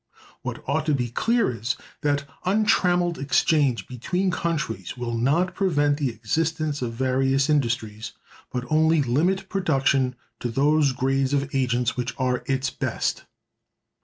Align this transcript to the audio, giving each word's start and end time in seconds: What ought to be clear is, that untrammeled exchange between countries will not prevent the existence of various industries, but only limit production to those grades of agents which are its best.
What 0.41 0.63
ought 0.67 0.87
to 0.87 0.95
be 0.95 1.09
clear 1.11 1.51
is, 1.51 1.75
that 2.01 2.25
untrammeled 2.43 3.19
exchange 3.19 3.85
between 3.87 4.31
countries 4.31 4.97
will 4.97 5.15
not 5.15 5.53
prevent 5.53 5.97
the 5.97 6.09
existence 6.09 6.81
of 6.81 6.93
various 6.93 7.51
industries, 7.51 8.13
but 8.51 8.65
only 8.71 9.03
limit 9.03 9.47
production 9.47 10.15
to 10.39 10.49
those 10.49 10.91
grades 10.91 11.33
of 11.35 11.53
agents 11.53 11.97
which 11.97 12.15
are 12.17 12.43
its 12.47 12.71
best. 12.71 13.25